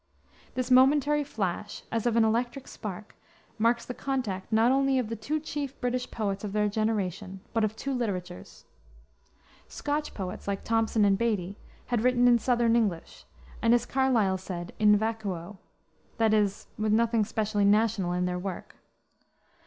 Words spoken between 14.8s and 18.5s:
vacuo, that is, with nothing specially national in their